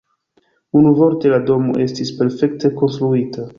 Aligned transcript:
Unuvorte 0.79 1.33
la 1.35 1.39
domo 1.51 1.77
estis 1.85 2.11
perfekte 2.23 2.75
konstruita. 2.83 3.49